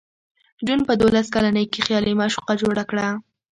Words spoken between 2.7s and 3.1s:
کړه